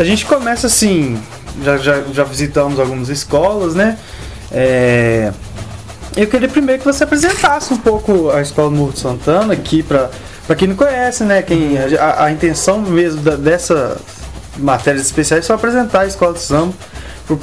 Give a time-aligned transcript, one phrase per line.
[0.00, 1.20] a gente começa assim,
[1.62, 3.98] já, já, já visitamos algumas escolas, né?
[4.50, 5.30] É,
[6.16, 10.10] eu queria primeiro que você apresentasse um pouco a Escola Morro de Santana aqui para
[10.46, 11.42] para quem não conhece, né?
[11.42, 14.00] Quem, a, a intenção mesmo da, dessa
[14.56, 16.74] matérias especiais é só apresentar a escola de samba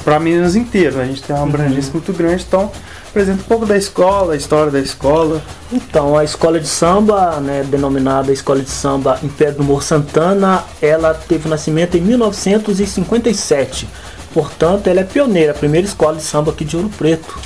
[0.04, 0.96] para meninas inteiras.
[0.96, 1.04] Né?
[1.04, 2.70] A gente tem uma abrangência muito grande, então
[3.18, 5.42] apresenta um pouco da escola, a história da escola.
[5.72, 11.12] Então, a escola de samba, né, denominada Escola de Samba Império do Morro Santana, ela
[11.12, 13.88] teve nascimento em 1957.
[14.32, 17.36] Portanto, ela é pioneira, a primeira escola de samba aqui de Ouro Preto.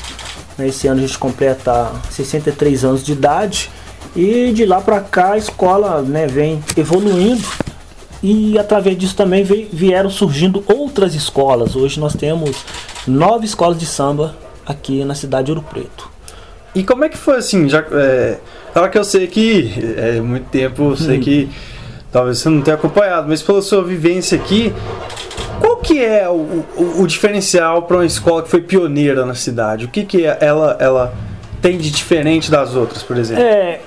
[0.59, 3.71] Esse ano a gente completa 63 anos de idade
[4.15, 7.49] e de lá para cá a escola né, vem evoluindo
[8.23, 11.75] e através disso também vieram surgindo outras escolas.
[11.75, 12.59] Hoje nós temos
[13.07, 16.11] nove escolas de samba aqui na cidade de Ouro Preto.
[16.75, 17.69] E como é que foi assim?
[17.69, 18.39] Já, é,
[18.73, 21.21] claro que eu sei que é muito tempo, eu sei hum.
[21.21, 21.51] que
[22.11, 24.73] talvez você não tenha acompanhado, mas pela sua vivência aqui,
[25.61, 29.85] qual que é o, o, o diferencial para uma escola que foi pioneira na cidade?
[29.85, 31.15] O que, que ela, ela
[31.61, 33.43] tem de diferente das outras, por exemplo?
[33.43, 33.81] É,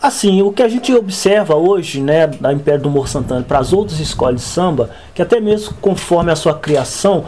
[0.00, 3.72] assim, o que a gente observa hoje, né, da Império do Morro Santana para as
[3.72, 7.24] outras escolas de samba, que até mesmo conforme a sua criação,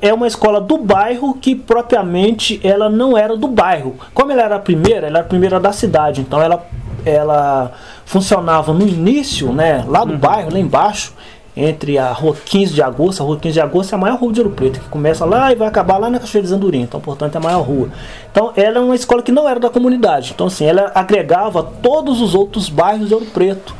[0.00, 3.96] é uma escola do bairro que propriamente ela não era do bairro.
[4.12, 6.66] Como ela era a primeira, ela era a primeira da cidade, então ela
[7.04, 7.72] ela
[8.04, 10.18] funcionava no início, né, lá do uhum.
[10.18, 11.14] bairro, lá embaixo,
[11.56, 14.32] entre a rua 15 de agosto, a rua 15 de agosto é a maior rua
[14.32, 17.00] de Ouro Preto, que começa lá e vai acabar lá na Cachoeira de Zandurim, então
[17.00, 17.88] portanto é a maior rua.
[18.30, 22.20] Então ela é uma escola que não era da comunidade, então assim, ela agregava todos
[22.20, 23.74] os outros bairros de Ouro Preto.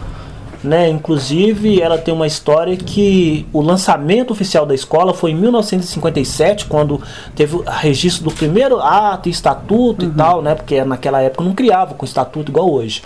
[0.67, 0.89] Né?
[0.89, 7.01] Inclusive, ela tem uma história que o lançamento oficial da escola foi em 1957, quando
[7.35, 10.11] teve o registro do primeiro ato estatuto uhum.
[10.11, 10.55] e tal, né?
[10.55, 13.03] Porque naquela época não criava com estatuto igual hoje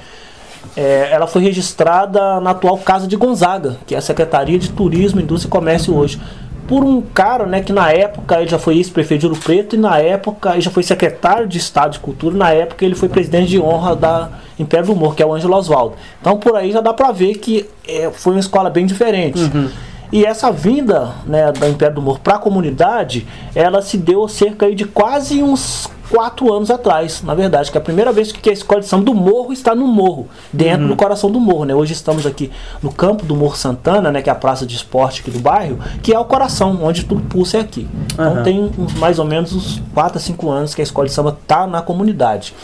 [0.76, 5.20] é, ela foi registrada na atual Casa de Gonzaga, que é a Secretaria de Turismo,
[5.20, 6.20] Indústria e Comércio hoje.
[6.70, 9.78] Por um cara, né, que na época ele já foi ex-prefeito de Ouro Preto e
[9.78, 13.48] na época ele já foi secretário de Estado de Cultura, na época ele foi presidente
[13.48, 15.96] de honra da Império do Humor, que é o Ângelo Oswaldo.
[16.20, 19.40] Então por aí já dá pra ver que é, foi uma escola bem diferente.
[19.40, 19.68] Uhum.
[20.12, 24.72] E essa vinda né, da Império do Humor para a comunidade, ela se deu cerca
[24.72, 28.52] de quase uns quatro anos atrás, na verdade, que é a primeira vez que a
[28.52, 30.88] escola de samba do Morro está no Morro, dentro uhum.
[30.88, 31.74] do coração do Morro, né?
[31.74, 32.50] Hoje estamos aqui
[32.82, 34.20] no campo do Morro Santana, né?
[34.20, 37.22] Que é a praça de esporte aqui do bairro, que é o coração, onde tudo
[37.22, 37.88] pulsa é aqui.
[38.12, 38.42] Então uhum.
[38.42, 41.66] tem mais ou menos uns 4 a 5 anos que a escola de samba está
[41.66, 42.54] na comunidade.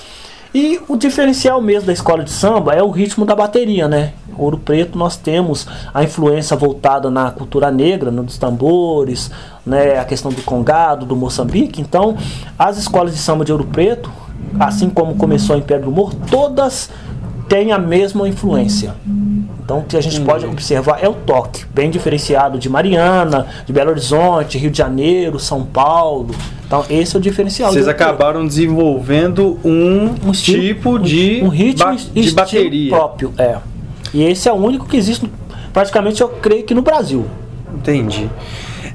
[0.57, 4.15] E o diferencial mesmo da escola de samba é o ritmo da bateria, né?
[4.39, 9.31] Ouro Preto nós temos a influência voltada na cultura negra, nos tambores,
[9.67, 11.83] né, a questão do congado, do Moçambique.
[11.83, 12.17] Então,
[12.59, 14.11] as escolas de samba de Ouro Preto,
[14.59, 16.89] assim como começou em Pedro do todas
[17.51, 18.95] têm a mesma influência.
[19.67, 23.73] Então, o que a gente pode observar é o toque, bem diferenciado de Mariana, de
[23.73, 26.33] Belo Horizonte, Rio de Janeiro, São Paulo.
[26.65, 27.73] Então, esse é o diferencial.
[27.73, 33.57] Vocês acabaram desenvolvendo um, um estilo, tipo de, um, ritmo ba de bateria próprio, é.
[34.15, 35.29] E esse é o único que existe,
[35.73, 37.27] praticamente, eu creio que no Brasil.
[37.75, 38.31] Entendi.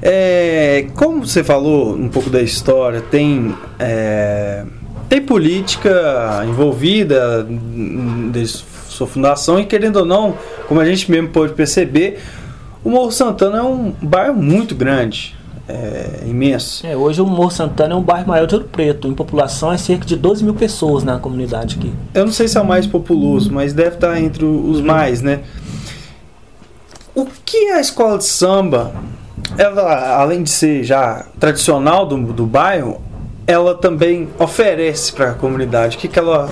[0.00, 4.64] É, como você falou um pouco da história, tem, é,
[5.06, 7.46] tem política envolvida
[9.02, 10.34] sua fundação e querendo ou não,
[10.68, 12.20] como a gente mesmo pode perceber,
[12.84, 15.36] o Morro Santana é um bairro muito grande.
[15.68, 16.84] É, imenso.
[16.84, 19.06] É, hoje o Morro Santana é um bairro maior de Ouro Preto.
[19.06, 21.92] Em população é cerca de 12 mil pessoas na comunidade aqui.
[22.12, 25.40] Eu não sei se é o mais populoso, mas deve estar entre os mais, né?
[27.14, 28.92] O que é a escola de samba
[29.56, 33.00] ela, além de ser já tradicional do, do bairro,
[33.46, 35.96] ela também oferece para a comunidade?
[35.96, 36.50] O que, que ela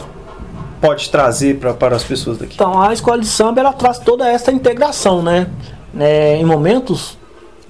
[0.80, 2.54] pode trazer para as pessoas daqui?
[2.54, 5.46] Então, a escola de samba ela traz toda essa integração, né?
[5.98, 7.18] É, em momentos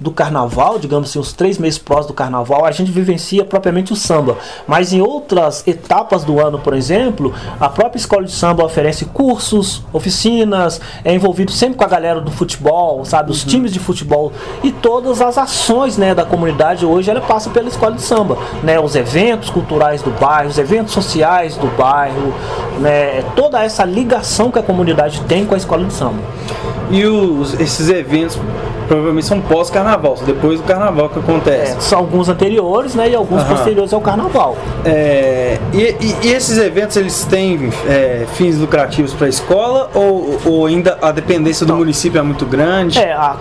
[0.01, 3.95] do carnaval, digamos assim, os três meses próximos do carnaval, a gente vivencia propriamente o
[3.95, 4.35] samba.
[4.67, 9.83] Mas em outras etapas do ano, por exemplo, a própria escola de samba oferece cursos,
[9.93, 13.49] oficinas, é envolvido sempre com a galera do futebol, sabe, os uhum.
[13.49, 14.31] times de futebol
[14.63, 18.79] e todas as ações, né, da comunidade hoje ela passa pela escola de samba, né,
[18.79, 22.33] os eventos culturais do bairro, os eventos sociais do bairro,
[22.79, 26.21] né, toda essa ligação que a comunidade tem com a escola de samba.
[26.89, 28.37] E os, esses eventos
[28.91, 29.90] provavelmente são pós-carnaval,
[30.25, 31.77] depois do carnaval que acontece.
[31.77, 33.09] É, são alguns anteriores, né?
[33.09, 33.55] E alguns Aham.
[33.55, 34.57] posteriores ao carnaval.
[34.85, 40.39] É, e, e, e, esses eventos eles têm é, fins lucrativos para a escola ou,
[40.45, 41.79] ou ainda a dependência do Não.
[41.79, 42.99] município é muito grande?
[42.99, 43.35] É, a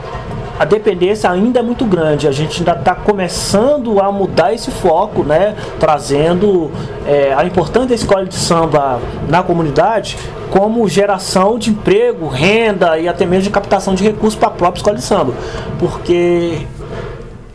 [0.60, 2.28] a dependência ainda é muito grande.
[2.28, 5.56] A gente ainda está começando a mudar esse foco, né?
[5.78, 6.70] Trazendo
[7.06, 10.18] é, a importância da escola de samba na comunidade
[10.50, 14.80] como geração de emprego, renda e até mesmo de captação de recursos para a própria
[14.80, 15.32] escola de samba.
[15.78, 16.66] Porque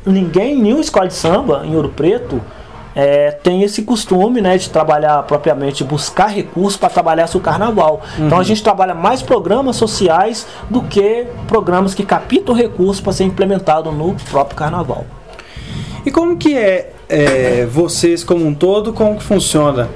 [0.04, 2.42] ninguém, nenhuma escola de samba em Ouro Preto
[2.96, 8.02] é, tem esse costume né, de trabalhar propriamente, buscar recursos para trabalhar seu carnaval.
[8.18, 8.28] Uhum.
[8.28, 13.26] Então a gente trabalha mais programas sociais do que programas que captam recursos para ser
[13.26, 15.06] implementado no próprio carnaval.
[16.06, 19.90] E como que é, é, vocês como um todo, como que funciona?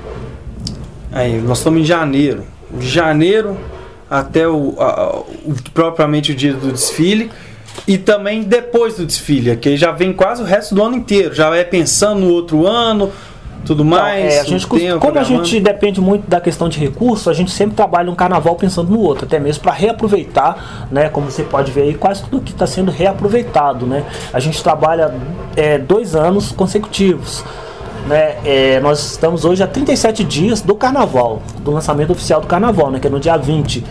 [1.12, 2.44] Aí, nós estamos em janeiro.
[2.72, 3.58] De janeiro
[4.10, 7.32] até o, a, o propriamente o dia do desfile
[7.88, 11.56] e também depois do desfile, que já vem quase o resto do ano inteiro, já
[11.56, 13.12] é pensando no outro ano,
[13.66, 14.26] tudo mais.
[14.26, 17.34] Então, é, a gente, tempo, como a gente depende muito da questão de recursos, a
[17.34, 21.10] gente sempre trabalha um carnaval pensando no outro, até mesmo para reaproveitar, né?
[21.10, 24.06] Como você pode ver aí, quase tudo que está sendo reaproveitado, né?
[24.34, 25.14] A gente trabalha
[25.56, 27.44] é, dois anos consecutivos.
[28.08, 32.90] Né, é, nós estamos hoje a 37 dias do carnaval, do lançamento oficial do carnaval,
[32.90, 33.84] né, que é no dia 20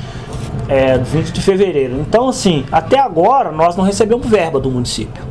[0.68, 1.98] é, 20 de fevereiro.
[2.00, 5.26] Então, assim, até agora nós não recebemos verba do município.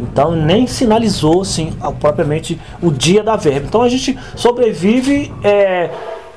[0.00, 3.66] Então nem sinalizou assim, propriamente o dia da verba.
[3.66, 5.90] Então a gente sobrevive é,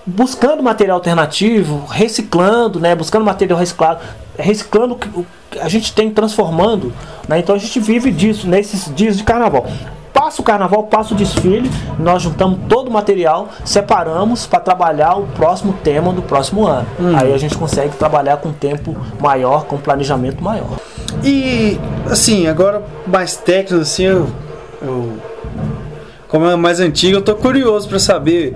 [0.06, 4.00] buscando material alternativo, reciclando, né, buscando material reciclado,
[4.38, 6.94] reciclando o que a gente tem transformando.
[7.27, 9.65] Né, então a gente vive disso nesses dias de carnaval
[10.13, 15.27] passa o carnaval, passa o desfile, nós juntamos todo o material, separamos para trabalhar o
[15.27, 16.88] próximo tema do próximo ano.
[17.00, 17.15] Hum.
[17.15, 20.77] Aí a gente consegue trabalhar com tempo maior, com planejamento maior.
[21.23, 21.79] E
[22.09, 24.27] assim, agora mais técnico assim, eu,
[24.81, 25.17] eu
[26.27, 28.56] como é mais antigo, eu tô curioso para saber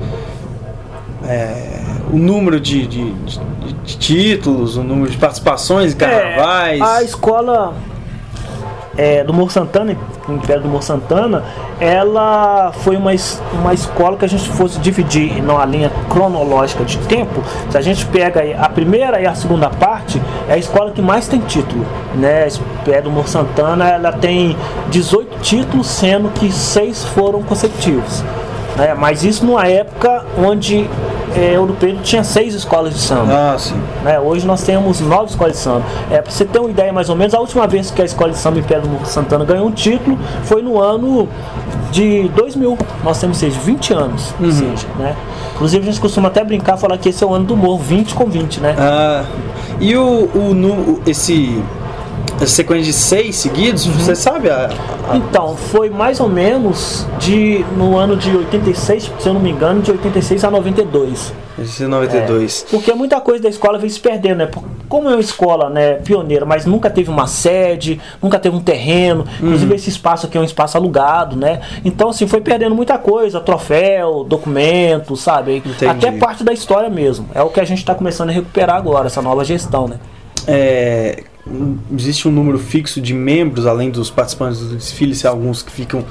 [1.27, 3.39] é, o número de, de, de,
[3.83, 6.79] de, títulos, o número de participações em carnavais.
[6.79, 7.73] É, a escola
[8.95, 9.97] é, do Morro Santana,
[10.27, 11.43] no Império do Morro Santana,
[11.79, 13.11] ela foi uma,
[13.53, 17.43] uma escola que a gente fosse dividir numa linha cronológica de tempo.
[17.69, 21.27] Se a gente pega a primeira e a segunda parte, é a escola que mais
[21.27, 21.85] tem título.
[22.15, 22.43] Né?
[22.43, 22.47] A
[22.81, 24.55] Império do Morro Santana ela tem
[24.89, 28.23] 18 títulos, sendo que seis foram consecutivos.
[28.75, 28.93] Né?
[28.93, 30.89] Mas isso numa época onde
[31.35, 33.53] é, Ouro Preto tinha seis escolas de samba.
[33.53, 33.75] Ah, sim.
[34.03, 34.19] Né?
[34.19, 35.83] Hoje nós temos nove escolas de samba.
[36.11, 38.31] É, para você ter uma ideia mais ou menos, a última vez que a escola
[38.31, 41.27] de samba Império do Santana ganhou um título foi no ano
[41.91, 42.77] de 2000.
[43.03, 44.33] Nós temos seja, 20 anos.
[44.39, 44.51] Uhum.
[44.51, 45.15] Seja, né?
[45.55, 48.15] Inclusive a gente costuma até brincar, falar que esse é o ano do morro, 20
[48.15, 48.75] com 20, né?
[48.77, 49.23] Ah,
[49.79, 51.61] e o, o, no, esse
[52.47, 53.93] sequência de seis seguidos, uhum.
[53.93, 54.49] você sabe?
[54.49, 54.69] A,
[55.09, 55.17] a...
[55.17, 59.81] Então, foi mais ou menos de no ano de 86, se eu não me engano,
[59.81, 61.33] de 86 a 92.
[61.87, 62.65] 92.
[62.67, 64.49] É, porque muita coisa da escola veio se perdendo, né?
[64.89, 69.25] Como é uma escola né, pioneira, mas nunca teve uma sede, nunca teve um terreno,
[69.37, 69.75] inclusive uhum.
[69.75, 71.61] esse espaço aqui é um espaço alugado, né?
[71.85, 75.57] Então, assim, foi perdendo muita coisa, troféu, documento, sabe?
[75.57, 75.85] Entendi.
[75.85, 77.27] Até parte da história mesmo.
[77.33, 79.97] É o que a gente está começando a recuperar agora, essa nova gestão, né?
[80.47, 81.23] É,
[81.93, 86.05] existe um número fixo de membros, além dos participantes do desfile, se alguns que ficam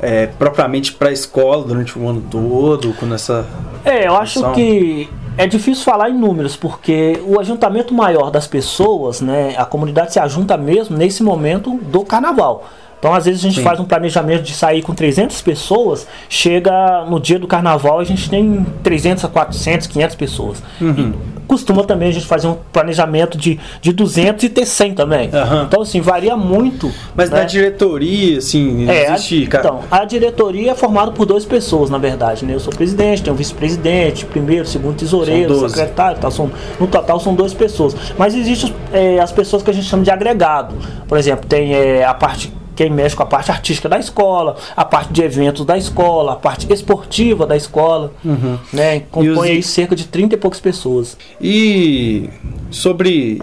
[0.00, 3.46] é, propriamente para a escola durante o ano todo, com essa.
[3.84, 9.20] É, eu acho que é difícil falar em números, porque o ajuntamento maior das pessoas,
[9.20, 12.68] né, a comunidade se ajunta mesmo nesse momento do carnaval.
[12.98, 13.62] Então, às vezes, a gente Sim.
[13.62, 18.30] faz um planejamento de sair com 300 pessoas, chega no dia do carnaval, a gente
[18.30, 20.62] tem 300 a 400, 500 pessoas.
[20.80, 21.12] Uhum.
[21.46, 25.28] Costuma também a gente fazer um planejamento de, de 200 e ter 100 também.
[25.28, 25.62] Uhum.
[25.64, 26.90] Então, assim, varia muito.
[27.14, 27.40] Mas né?
[27.40, 29.48] na diretoria, assim, é, existe...
[29.52, 32.44] A, então, a diretoria é formada por duas pessoas, na verdade.
[32.44, 32.54] Né?
[32.54, 36.18] Eu sou presidente, tenho um vice-presidente, primeiro, segundo tesoureiro, secretário.
[36.20, 37.94] Tal, são, no total, são duas pessoas.
[38.18, 40.74] Mas existem é, as pessoas que a gente chama de agregado.
[41.06, 44.84] Por exemplo, tem é, a parte quem mexe com a parte artística da escola, a
[44.84, 48.58] parte de eventos da escola, a parte esportiva da escola, uhum.
[48.72, 49.00] né?
[49.10, 51.16] Compõe aí cerca de 30 e poucas pessoas.
[51.40, 52.28] E
[52.70, 53.40] sobre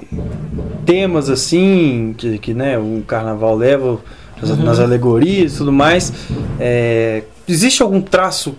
[0.86, 4.00] temas assim, que, que né, o carnaval leva
[4.42, 4.56] uhum.
[4.64, 6.12] nas alegorias e tudo mais,
[6.60, 8.56] é, existe algum traço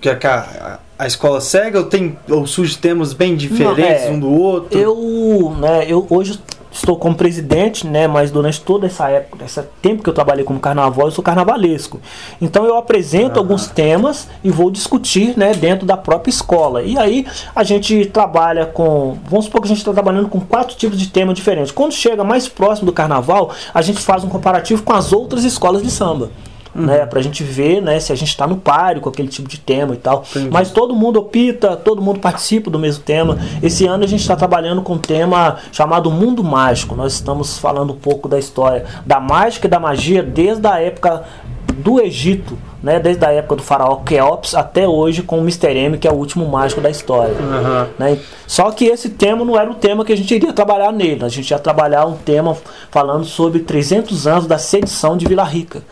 [0.00, 4.18] que a, a, escola segue ou tem ou surge temas bem diferentes Não, é, um
[4.18, 4.78] do outro?
[4.78, 6.38] Eu, né, eu hoje
[6.72, 10.58] estou como presidente, né, mas durante toda essa época, esse tempo que eu trabalhei como
[10.58, 12.00] carnaval, eu sou carnavalesco.
[12.40, 13.42] Então eu apresento uhum.
[13.44, 16.82] alguns temas e vou discutir, né, dentro da própria escola.
[16.82, 20.76] E aí a gente trabalha com, vamos supor que a gente está trabalhando com quatro
[20.76, 21.70] tipos de temas diferentes.
[21.70, 25.82] Quando chega mais próximo do carnaval, a gente faz um comparativo com as outras escolas
[25.82, 26.30] de samba
[26.74, 26.86] uhum.
[26.86, 27.06] né?
[27.06, 29.94] Pra gente ver, né, se a gente está no páreo com aquele tipo de tema
[29.94, 30.24] e tal.
[30.30, 30.50] Entendi.
[30.50, 33.38] Mas todo mundo opta, todo mundo participa do mesmo tema.
[33.62, 36.94] Esse ano a gente está trabalhando com um tema chamado Mundo Mágico.
[36.94, 41.24] Nós estamos falando um pouco da história da mágica e da magia desde a época
[41.72, 45.74] do Egito, né, desde a época do faraó Keops até hoje com o Mr.
[45.74, 47.34] M, que é o último mágico da história.
[47.34, 47.88] Aham.
[47.98, 48.18] Né?
[48.46, 51.24] Só que esse tema não era o tema que a gente iria trabalhar nele.
[51.24, 52.56] A gente ia trabalhar um tema
[52.90, 55.82] falando sobre 300 anos da sedição de Vila Rica.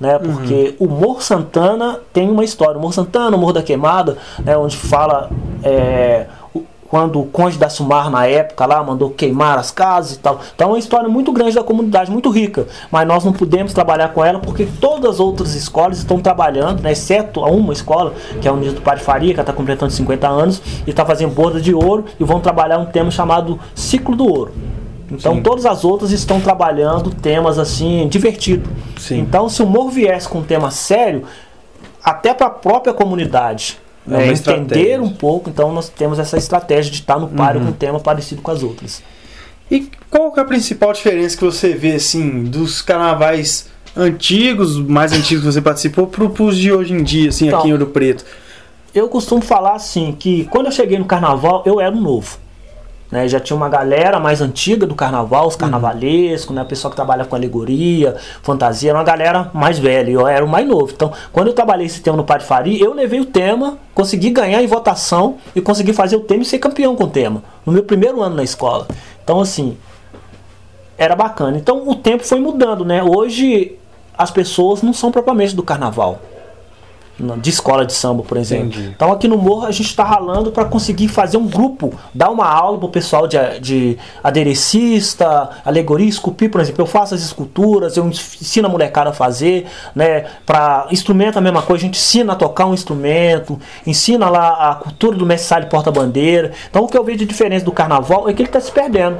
[0.00, 2.78] Né, porque o Morro Santana tem uma história.
[2.78, 5.28] O Morro Santana, o Morro da Queimada, né, onde fala
[5.64, 6.26] é,
[6.88, 10.40] quando o Conde da Sumar, na época, lá mandou queimar as casas e tal.
[10.54, 12.66] Então é uma história muito grande da comunidade, muito rica.
[12.90, 16.92] Mas nós não podemos trabalhar com ela porque todas as outras escolas estão trabalhando, né,
[16.92, 20.28] exceto a uma escola, que é a Unidos do Padre Faria, que está completando 50
[20.28, 24.26] anos, e está fazendo borda de ouro, e vão trabalhar um tema chamado Ciclo do
[24.26, 24.52] Ouro.
[25.10, 25.42] Então Sim.
[25.42, 28.68] todas as outras estão trabalhando temas assim divertidos.
[28.98, 29.20] Sim.
[29.20, 31.24] Então se o Morro viesse com um tema sério,
[32.04, 36.90] até para a própria comunidade É né, entender um pouco, então nós temos essa estratégia
[36.90, 37.66] de estar no páreo Uhum.
[37.68, 39.02] com um tema parecido com as outras.
[39.70, 45.12] E qual que é a principal diferença que você vê, assim, dos carnavais antigos, mais
[45.12, 47.58] antigos que você participou, pro, pros de hoje em dia, assim, Então.
[47.60, 48.24] aqui em Ouro Preto?
[48.94, 52.38] Eu costumo falar assim que quando eu cheguei no carnaval eu era um novo.
[53.10, 56.96] Né, já tinha uma galera mais antiga do carnaval, os carnavalescos, né, o pessoal que
[56.96, 60.92] trabalha com alegoria, fantasia, era uma galera mais velha, eu era o mais novo.
[60.94, 64.62] Então, quando eu trabalhei esse tema no Padre Faria, eu levei o tema, consegui ganhar
[64.62, 67.82] em votação e consegui fazer o tema e ser campeão com o tema, no meu
[67.82, 68.86] primeiro ano na escola.
[69.24, 69.78] Então, assim,
[70.98, 71.56] era bacana.
[71.56, 73.02] Então, o tempo foi mudando, né?
[73.02, 73.76] Hoje,
[74.16, 76.37] as pessoas não são propriamente do carnaval na-
[77.40, 78.68] de escola de samba, por exemplo.
[78.68, 78.92] Entendi.
[78.94, 82.46] Então aqui no Morro a gente está ralando para conseguir fazer um grupo, dar uma
[82.46, 86.82] aula pro pessoal de, de aderecista, alegoria, esculpir, por exemplo.
[86.82, 90.26] Eu faço as esculturas, eu ensino a molecada a fazer, né?
[90.46, 94.74] Para instrumento a mesma coisa, a gente ensina a tocar um instrumento, ensina lá a
[94.76, 96.52] cultura do mestre porta-bandeira.
[96.70, 99.16] Então o que eu vejo de diferença do carnaval é que ele está se perdendo.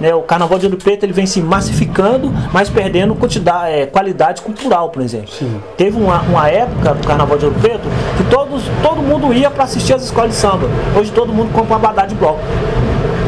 [0.00, 4.42] Né, o carnaval de Ouro Preto ele vem se massificando, mas perdendo quantidade, é, qualidade
[4.42, 5.30] cultural, por exemplo.
[5.30, 5.60] Sim.
[5.76, 9.64] Teve uma, uma época do Carnaval de Ouro Preto que todos, todo mundo ia para
[9.64, 10.68] assistir as escolas de samba.
[10.96, 12.38] Hoje todo mundo compra uma badá de bloco.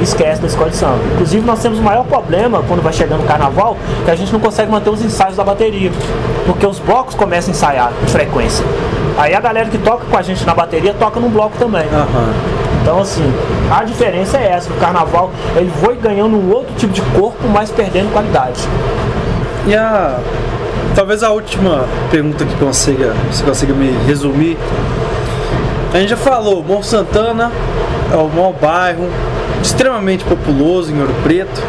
[0.00, 0.99] Esquece da escola de samba.
[1.15, 4.41] Inclusive nós temos o maior problema quando vai chegando o carnaval, que a gente não
[4.41, 5.91] consegue manter os ensaios da bateria.
[6.47, 8.65] Porque os blocos começam a ensaiar com frequência.
[9.19, 11.85] Aí a galera que toca com a gente na bateria toca no bloco também.
[11.93, 12.70] Aham.
[12.83, 13.23] Então assim,
[13.71, 17.71] a diferença é essa, o carnaval ele foi ganhando um outro tipo de corpo, mas
[17.71, 18.61] perdendo qualidade.
[19.67, 20.19] E a.
[20.95, 24.59] Talvez a última pergunta que consiga, você consiga me resumir.
[25.95, 27.51] A gente já falou, Morro Santana
[28.13, 29.09] é o maior bairro,
[29.63, 31.63] extremamente populoso em Ouro Preto.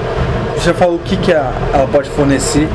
[0.63, 2.67] Já falou o que, que a- ela pode fornecer.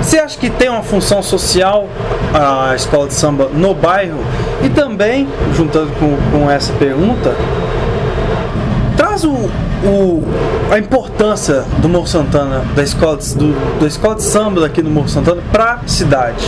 [0.00, 1.86] Você acha que tem uma função social
[2.32, 4.18] a escola de samba no bairro?
[4.62, 7.34] E também, juntando com, com essa pergunta,
[8.96, 9.30] traz o,
[9.84, 10.22] o-
[10.70, 15.08] a importância do Morro Santana, da escola do- da escola de samba daqui do Morro
[15.08, 16.44] Santana para a cidade.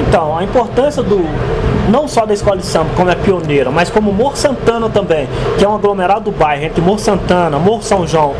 [0.00, 1.24] Então, a importância do
[1.88, 5.64] não só da escola de samba, como é pioneira, mas como Morro Santana também, que
[5.64, 8.34] é um aglomerado do bairro entre Morro Santana, Morro São João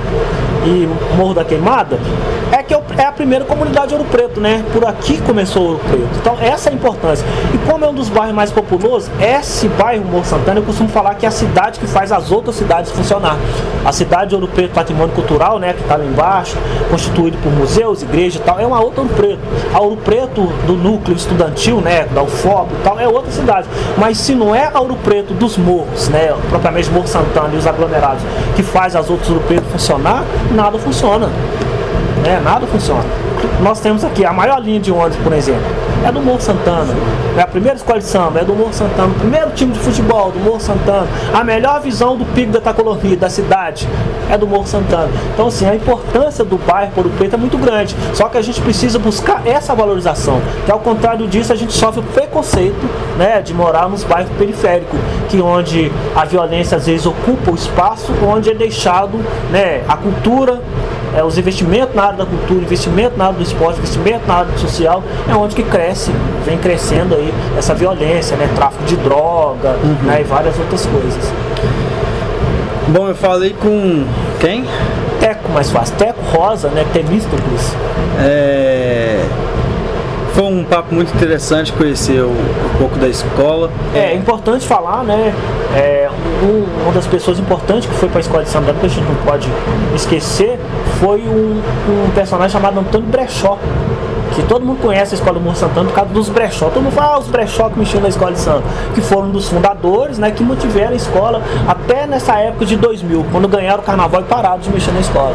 [0.65, 1.97] e Morro da Queimada,
[2.67, 4.65] que é a primeira comunidade de Ouro Preto, né?
[4.73, 6.09] Por aqui começou Ouro Preto.
[6.21, 7.25] Então, essa é a importância.
[7.55, 11.15] E como é um dos bairros mais populosos, esse bairro Morro Santana, eu costumo falar
[11.15, 13.37] que é a cidade que faz as outras cidades funcionar.
[13.85, 15.75] A cidade de Ouro Preto, patrimônio cultural, né?
[15.75, 16.57] Que está lá embaixo,
[16.91, 19.41] constituído por museus, igrejas e tal, é uma outra Ouro Preto.
[19.73, 22.07] A Ouro Preto do núcleo estudantil, né?
[22.13, 23.69] Da UFOP e tal, é outra cidade.
[23.97, 26.35] Mas se não é a Ouro Preto dos morros, né?
[26.49, 28.23] Propriamente Morro Santana e os aglomerados,
[28.57, 31.31] que faz as outras Ouro Preto funcionar, nada funciona
[32.27, 32.41] né?
[32.43, 33.05] Nada funciona.
[33.63, 35.63] Nós temos aqui a maior linha de ônibus, por exemplo,
[36.05, 36.93] é do Morro Santana.
[37.37, 39.09] É a primeira escola de samba, é do Morro Santana.
[39.09, 41.07] O primeiro time de futebol, do Morro Santana.
[41.33, 43.87] A melhor visão do pico da Tacolorri, da cidade,
[44.31, 45.11] é do Morro Santana.
[45.33, 47.95] Então, assim, a importância do bairro Ouro Preto é muito grande.
[48.15, 50.41] Só que a gente precisa buscar essa valorização.
[50.65, 54.99] Que ao contrário disso, a gente sofre o preconceito né, de morar nos bairros periféricos,
[55.29, 59.19] que onde a violência às vezes ocupa o espaço, onde é deixado
[59.51, 60.61] né, a cultura,
[61.17, 64.53] é, os investimentos na área da cultura, investimento na área do esporte, investimento na área
[64.53, 66.13] do social, é onde que cresce,
[66.45, 68.49] vem crescendo aí essa violência, né?
[68.55, 69.71] Tráfico de droga
[70.05, 71.33] né, e várias outras coisas.
[72.89, 74.05] Bom, eu falei com
[74.39, 74.65] quem?
[75.19, 76.85] Teco mais fácil, Teco Rosa, né?
[76.93, 77.75] Temístocles.
[78.21, 79.25] É,
[80.35, 83.71] Foi um papo muito interessante conhecer o- um pouco da escola.
[83.95, 85.33] É importante falar, né?
[85.75, 86.11] É,
[86.43, 89.03] um- uma das pessoas importantes que foi para a escola de samba, que a gente
[89.03, 89.49] não pode
[89.95, 90.61] esquecer,
[91.01, 91.61] foi um,
[92.07, 93.59] um personagem chamado Antônio Brechó.
[94.35, 96.69] Que todo mundo conhece a escola do Morro Santana por causa dos brechó.
[96.69, 98.65] Todo mundo fala, ah, os brechó que mexiam na escola de samba.
[98.95, 100.31] Que foram dos fundadores, né?
[100.31, 104.59] Que mantiveram a escola até nessa época de 2000, quando ganharam o carnaval e pararam
[104.59, 105.35] de mexer na escola.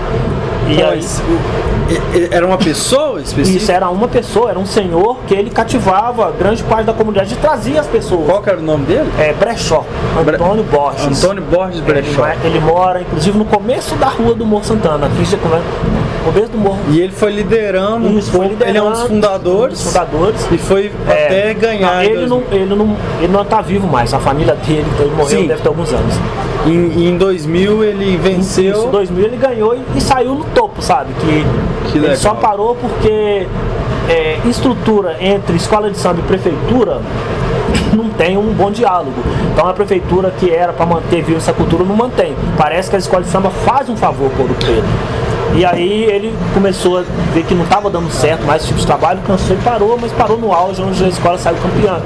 [0.80, 3.58] Aí, era uma pessoa específica?
[3.64, 7.38] isso era uma pessoa, era um senhor que ele cativava grande parte da comunidade e
[7.38, 8.26] trazia as pessoas.
[8.26, 9.10] Qual era o nome dele?
[9.20, 9.84] É Brechó,
[10.24, 11.24] Bre- Antônio Borges.
[11.24, 12.22] Antônio Borges Ele, Brechó.
[12.22, 15.08] ma- ele mora, inclusive, no começo da rua do Morro Santana.
[15.08, 15.62] Aqui já come-
[16.24, 16.80] começo do Morro.
[16.90, 19.94] E ele foi liderando, Isso, foi pouco- ele é um dos liderando, fundadores, um dos
[19.94, 20.48] fundadores.
[20.52, 21.96] e foi É, até ganhar.
[21.96, 22.30] não, ele, 2000.
[22.30, 25.48] não, ele, não, ele não tá vivo mais, a família dele, então ele morreu Sim.
[25.48, 26.14] deve ter alguns anos.
[26.66, 28.74] Em, em 2000 ele venceu.
[28.74, 31.12] Isso, em 2000 ele ganhou e, e saiu no topo, sabe?
[31.20, 33.48] Que, Que ele só parou porque
[34.08, 37.02] é, estrutura entre escola de samba e prefeitura
[37.96, 39.24] não tem um bom diálogo.
[39.54, 42.36] Então a prefeitura que era para manter viva essa cultura não mantém.
[42.58, 44.86] Parece que a escola de samba faz um favor por Ouro Preto.
[45.54, 47.04] E aí ele começou a
[47.34, 50.12] ver que não estava dando certo mais esse tipo de trabalho, cansou e parou, mas
[50.14, 52.00] parou no auge onde a escola saiu campeã.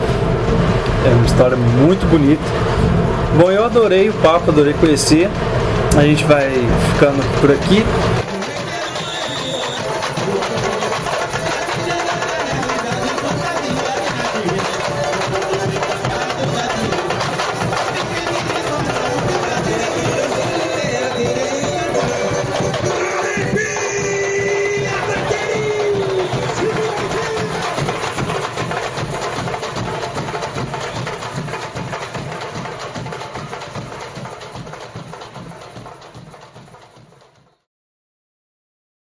[1.05, 2.41] É uma história muito bonita.
[3.37, 5.29] Bom, eu adorei o papo, adorei conhecer.
[5.97, 6.51] A gente vai
[6.93, 7.83] ficando por aqui.